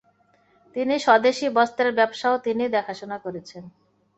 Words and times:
তিনি 0.75 0.95
স্বদেশী 0.99 1.47
বস্ত্রের 1.49 1.91
ব্যবসাও 1.93 2.35
তিনি 2.37 2.63
দেখাশোনা 2.69 3.17
করেছেন। 3.17 3.63